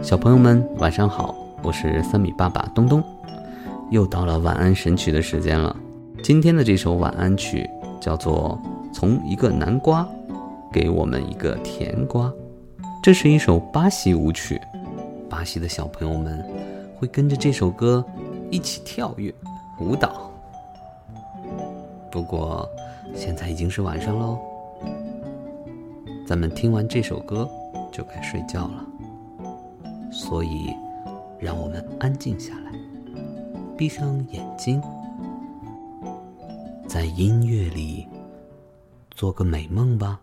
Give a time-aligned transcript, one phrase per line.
[0.00, 1.34] 小朋友们，晚上好！
[1.62, 3.02] 我是三米爸爸东东，
[3.90, 5.74] 又到了晚安神曲的时间了。
[6.22, 7.68] 今天的这首晚安曲
[8.00, 8.58] 叫做
[8.94, 10.08] 《从一个南瓜
[10.72, 12.26] 给我们一个甜瓜》，
[13.02, 14.60] 这是一首巴西舞曲。
[15.28, 16.42] 巴西的小朋友们
[16.96, 18.02] 会跟着这首歌
[18.50, 19.34] 一起跳跃
[19.80, 20.30] 舞蹈。
[22.10, 22.66] 不过
[23.14, 24.38] 现在已经是晚上喽，
[26.26, 27.48] 咱们听完这首歌
[27.92, 28.84] 就该睡觉了。
[30.10, 30.74] 所以，
[31.38, 32.72] 让我们安静下来，
[33.76, 34.82] 闭上眼睛，
[36.86, 38.06] 在音乐里
[39.10, 40.20] 做个美梦吧。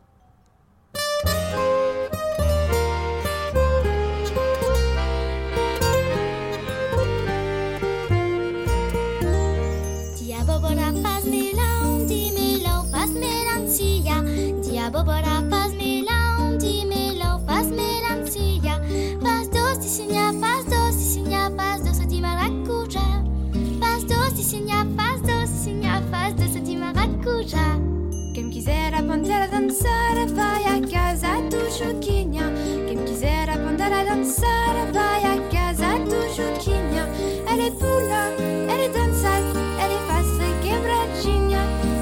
[29.55, 32.51] Danzare vai a casa tu giochigna
[32.87, 35.35] Quem quiser aprender a dançar vai a.
[35.49, 37.07] Casa tu giochigna
[37.51, 38.33] Ele pula,
[38.73, 39.37] ele dança,
[39.83, 40.27] ele faz
[40.61, 41.61] quebradinha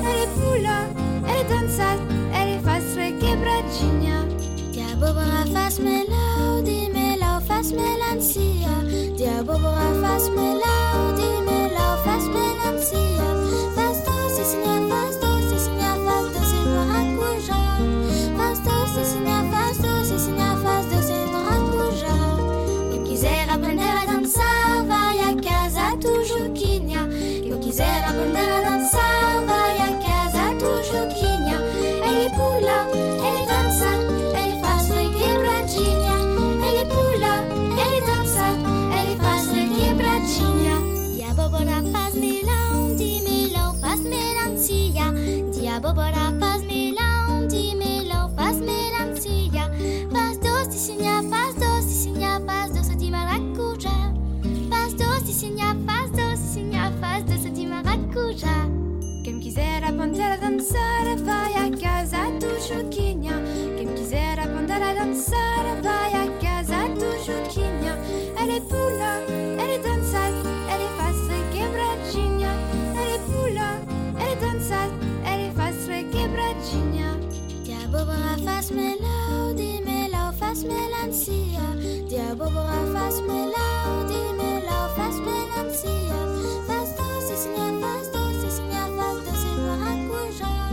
[0.10, 0.88] Ele pula,
[1.30, 1.90] ele dança,
[2.40, 2.84] ele faz
[3.20, 4.28] quebradinha
[4.72, 8.70] Diabobra faz melody, melo faz melancia.
[9.16, 10.73] Diabobra faz melody,
[45.84, 49.70] Diabobora faz melão, de melão faz melancia
[50.14, 54.14] Faz doce, sinha, faz doce, sinha, faz doce de maracujá
[54.70, 58.66] Faz doce, sinha, faz doce, sinha, faz doce de maracujá
[59.26, 61.43] Quem quiser aprender a dançar vai
[76.74, 77.20] quebradinha
[77.64, 81.62] Diabobra faz melody, melo faz melancia
[82.08, 82.64] Diabobra
[82.94, 86.14] faz melody, melo faz melancia
[86.68, 90.70] Faz doce, senhor, faz doce, senhor, faz doce maracujá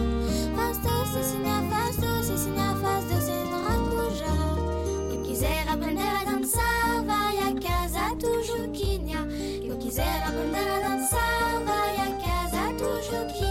[0.56, 7.38] Faz doce, senhor, faz doce, senhor, faz doce maracujá Quem quiser aprender a dançar vai
[7.38, 9.26] a casa do Juquinha
[9.60, 13.49] Quem quiser aprender a dançar vai a casa do Juquinha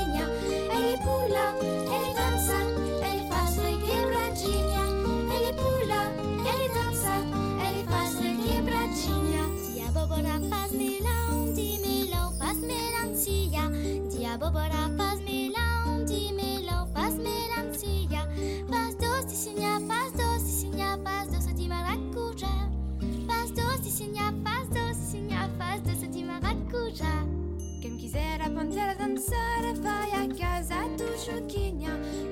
[28.49, 30.75] quiser aprender a dançar vai a casa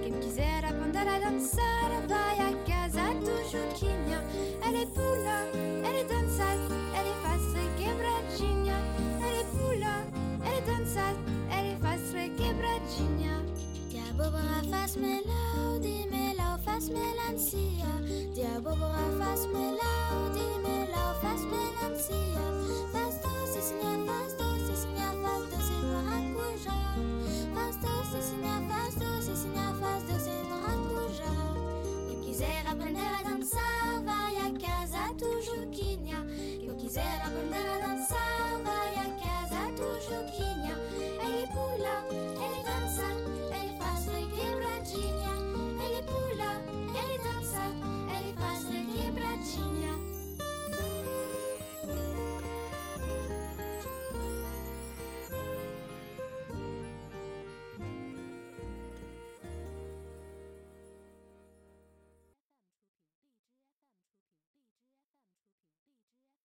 [0.02, 4.24] Quem quiser aprender a dançar vai a casa do Juquinha
[4.66, 5.48] Ele pula,
[5.88, 6.46] ele dança,
[6.98, 7.42] ele faz
[7.78, 8.76] quebradinha
[9.26, 10.06] Ele pula,
[10.50, 11.14] ele dança,
[11.52, 12.02] ele faz
[12.36, 13.46] quebradinha
[13.90, 17.86] Diabobra faz melody, melo faz melancia
[19.18, 21.67] faz melo faz
[32.78, 34.48] aprender a dançar vai a.
[34.58, 36.26] Casa do Juquinha
[36.60, 37.77] Quem quiser aprender a